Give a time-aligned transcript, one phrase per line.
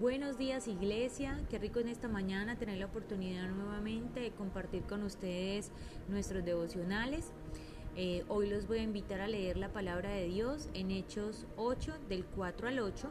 [0.00, 5.02] Buenos días iglesia, qué rico en esta mañana tener la oportunidad nuevamente de compartir con
[5.02, 5.70] ustedes
[6.08, 7.32] nuestros devocionales.
[7.96, 11.94] Eh, hoy los voy a invitar a leer la palabra de Dios en Hechos 8
[12.10, 13.08] del 4 al 8,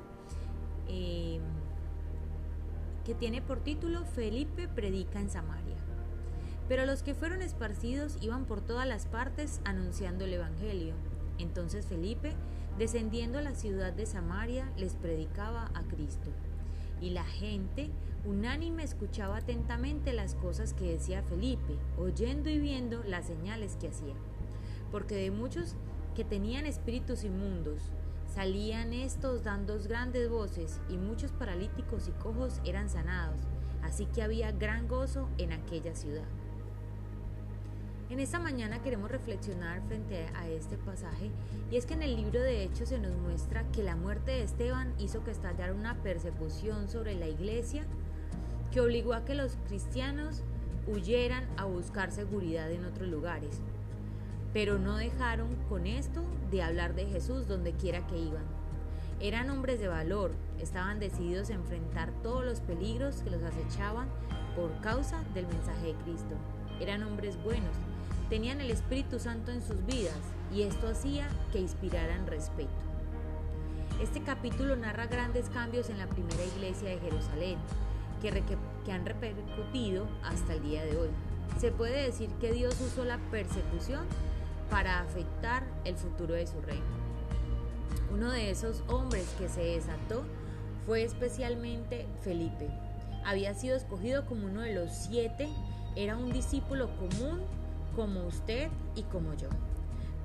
[0.87, 1.39] eh,
[3.03, 5.77] que tiene por título Felipe predica en Samaria.
[6.67, 10.93] Pero los que fueron esparcidos iban por todas las partes anunciando el Evangelio.
[11.39, 12.33] Entonces Felipe,
[12.77, 16.29] descendiendo a la ciudad de Samaria, les predicaba a Cristo
[17.01, 17.89] y la gente
[18.25, 24.15] unánime escuchaba atentamente las cosas que decía Felipe, oyendo y viendo las señales que hacía.
[24.91, 25.75] Porque de muchos
[26.15, 27.91] que tenían espíritus inmundos,
[28.33, 33.39] salían estos dando grandes voces, y muchos paralíticos y cojos eran sanados,
[33.83, 36.25] así que había gran gozo en aquella ciudad.
[38.15, 41.31] En esta mañana queremos reflexionar frente a este pasaje
[41.69, 44.43] y es que en el libro de Hechos se nos muestra que la muerte de
[44.43, 47.83] Esteban hizo que estallara una persecución sobre la iglesia
[48.71, 50.43] que obligó a que los cristianos
[50.87, 53.59] huyeran a buscar seguridad en otros lugares.
[54.53, 58.45] Pero no dejaron con esto de hablar de Jesús donde quiera que iban.
[59.19, 60.31] Eran hombres de valor,
[60.61, 64.07] estaban decididos a enfrentar todos los peligros que los acechaban
[64.55, 66.35] por causa del mensaje de Cristo.
[66.79, 67.75] Eran hombres buenos,
[68.29, 70.17] tenían el Espíritu Santo en sus vidas
[70.53, 72.69] y esto hacía que inspiraran respeto.
[74.01, 77.57] Este capítulo narra grandes cambios en la primera iglesia de Jerusalén
[78.21, 81.09] que, han repercutido hasta el día de hoy.
[81.59, 84.05] Se puede decir que Dios usó la persecución
[84.69, 86.83] para afectar el futuro de su reino.
[88.11, 90.23] Uno de esos hombres que se desató
[90.85, 92.69] fue especialmente Felipe.
[93.25, 95.49] Había sido escogido como uno de los siete,
[95.95, 97.41] era un discípulo común
[97.95, 99.49] como usted y como yo.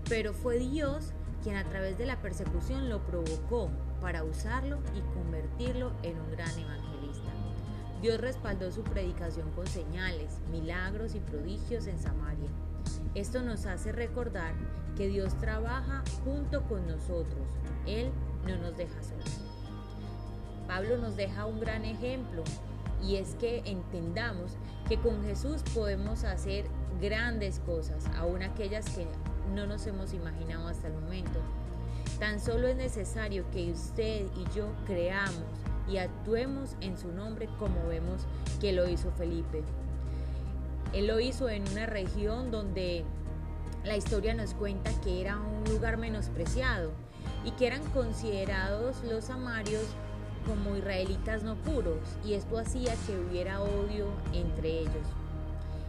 [0.08, 5.92] Pero fue Dios quien a través de la persecución lo provocó para usarlo y convertirlo
[6.02, 7.30] en un gran evangelista.
[8.02, 12.48] Dios respaldó su predicación con señales, milagros y prodigios en Samaria.
[13.14, 14.54] Esto nos hace recordar
[14.96, 17.46] que Dios trabaja junto con nosotros.
[17.86, 18.10] Él
[18.46, 19.40] no nos deja solos.
[20.66, 22.42] Pablo nos deja un gran ejemplo
[23.02, 24.56] y es que entendamos
[24.88, 26.66] que con Jesús podemos hacer
[27.00, 29.06] grandes cosas, aún aquellas que
[29.54, 31.40] no nos hemos imaginado hasta el momento.
[32.18, 35.44] Tan solo es necesario que usted y yo creamos
[35.88, 38.26] y actuemos en su nombre como vemos
[38.60, 39.62] que lo hizo Felipe.
[40.92, 43.04] Él lo hizo en una región donde
[43.84, 46.90] la historia nos cuenta que era un lugar menospreciado
[47.44, 49.84] y que eran considerados los samarios
[50.46, 55.06] como israelitas no puros y esto hacía que hubiera odio entre ellos.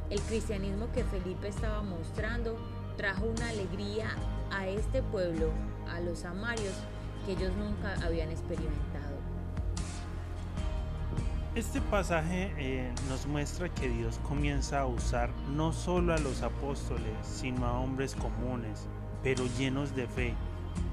[0.10, 2.58] El cristianismo que Felipe estaba mostrando
[2.98, 4.10] trajo una alegría
[4.52, 5.52] a este pueblo,
[5.90, 6.74] a los samarios,
[7.26, 9.12] que ellos nunca habían experimentado.
[11.56, 17.14] Este pasaje eh, nos muestra que Dios comienza a usar no solo a los apóstoles,
[17.24, 18.88] sino a hombres comunes,
[19.22, 20.34] pero llenos de fe,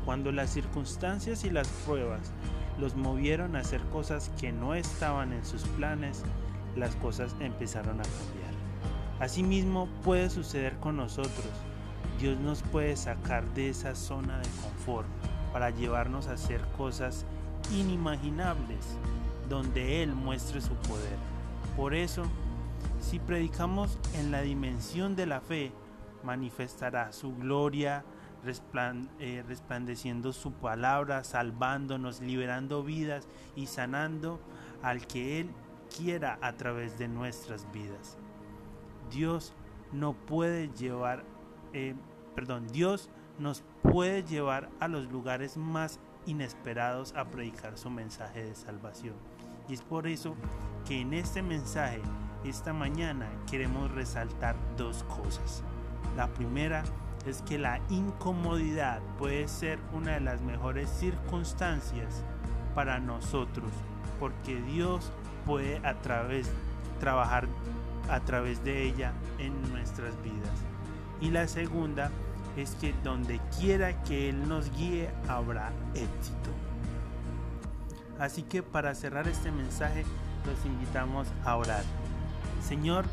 [0.04, 2.32] cuando las circunstancias y las pruebas
[2.78, 6.22] los movieron a hacer cosas que no estaban en sus planes,
[6.76, 8.48] las cosas empezaron a cambiar.
[9.20, 11.50] Asimismo puede suceder con nosotros.
[12.20, 15.06] Dios nos puede sacar de esa zona de confort
[15.52, 17.24] para llevarnos a hacer cosas
[17.72, 18.96] inimaginables
[19.48, 21.16] donde Él muestre su poder.
[21.76, 22.24] Por eso,
[23.00, 25.72] si predicamos en la dimensión de la fe,
[26.22, 28.04] manifestará su gloria,
[28.44, 34.40] resplandeciendo su palabra, salvándonos, liberando vidas y sanando
[34.82, 35.50] al que Él
[35.96, 38.18] quiera a través de nuestras vidas.
[39.10, 39.54] Dios
[39.92, 41.24] no puede llevar,
[41.72, 41.94] eh,
[42.34, 48.54] perdón, Dios nos puede llevar a los lugares más inesperados a predicar su mensaje de
[48.54, 49.14] salvación.
[49.68, 50.34] Y es por eso
[50.86, 52.00] que en este mensaje,
[52.44, 55.62] esta mañana, queremos resaltar dos cosas.
[56.16, 56.84] La primera
[57.26, 62.24] es que la incomodidad puede ser una de las mejores circunstancias
[62.74, 63.70] para nosotros,
[64.18, 65.12] porque Dios
[65.44, 66.50] puede a través
[67.00, 67.48] trabajar
[68.10, 70.50] a través de ella en nuestras vidas.
[71.20, 72.10] Y la segunda
[72.56, 76.50] es que donde quiera que Él nos guíe habrá éxito.
[78.18, 80.04] Así que para cerrar este mensaje
[80.46, 81.84] los invitamos a orar.
[82.66, 83.04] Señor,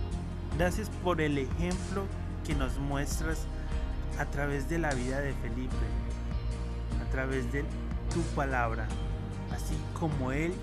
[0.57, 2.03] gracias por el ejemplo
[2.45, 3.45] que nos muestras
[4.19, 5.75] a través de la vida de Felipe,
[7.05, 7.63] a través de
[8.13, 8.87] tu palabra.
[9.51, 10.53] Así como Él,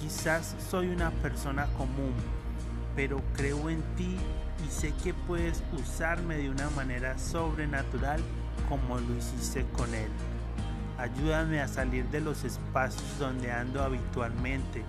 [0.00, 2.14] quizás soy una persona común,
[2.94, 4.16] pero creo en ti
[4.66, 8.20] y sé que puedes usarme de una manera sobrenatural
[8.68, 10.10] como lo hiciste con Él.
[10.98, 14.84] Ayúdame a salir de los espacios donde ando habitualmente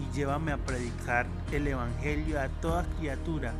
[0.00, 3.52] y llévame a predicar el Evangelio a toda criatura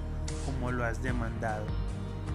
[0.47, 1.67] como lo has demandado.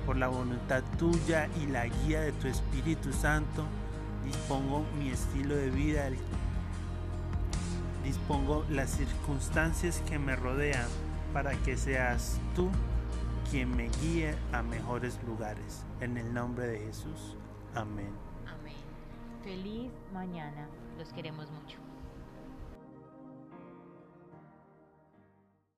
[0.08, 3.66] Por la voluntad tuya y la guía de tu Espíritu Santo,
[4.24, 6.10] dispongo mi estilo de vida,
[8.06, 10.88] dispongo las circunstancias que me rodean
[11.34, 12.70] para que seas tú
[13.52, 15.84] quien me guíe a mejores lugares.
[16.00, 17.36] En el nombre de Jesús.
[17.76, 18.12] Amén.
[18.48, 18.76] Amén.
[19.44, 20.70] Feliz mañana.
[20.98, 21.87] Los queremos mucho.